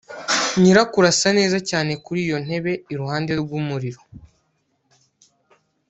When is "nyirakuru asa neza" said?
0.61-1.57